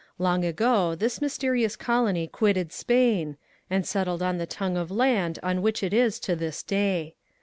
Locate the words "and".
3.69-3.85